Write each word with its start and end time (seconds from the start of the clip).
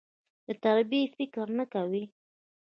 د 0.47 0.49
تربيې 0.63 1.01
فکر 1.15 1.47
نه 1.57 1.65
کوي. 1.73 2.03